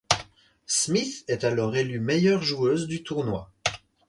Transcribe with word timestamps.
Smith 0.65 1.23
est 1.27 1.43
alors 1.43 1.75
élue 1.75 1.99
meilleure 1.99 2.41
joueuse 2.41 2.87
du 2.87 3.03
tournoi. 3.03 3.51